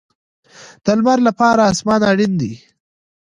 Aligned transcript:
د 0.83 0.85
لمر 0.97 1.19
لپاره 1.27 1.61
اسمان 1.73 2.01
اړین 2.11 2.33
دی 2.41 2.53